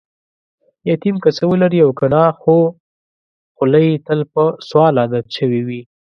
[0.91, 5.81] یتیم که څه ولري او کنه، خوخوله یې تل په سوال عادت شوې وي.